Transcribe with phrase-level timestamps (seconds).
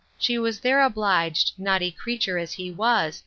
[0.17, 3.19] she was there obliged, naughty creature as he was!